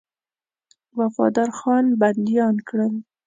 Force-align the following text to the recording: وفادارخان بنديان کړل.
وفادارخان 0.97 1.85
بنديان 2.01 2.55
کړل. 2.67 2.93